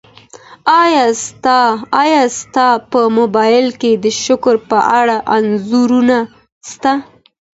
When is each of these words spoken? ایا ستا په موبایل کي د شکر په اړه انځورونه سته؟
ایا 2.01 2.25
ستا 2.39 2.67
په 2.91 2.99
موبایل 3.17 3.67
کي 3.81 3.91
د 4.03 4.05
شکر 4.23 4.55
په 4.69 4.77
اړه 4.99 5.17
انځورونه 5.35 6.17
سته؟ 6.71 6.93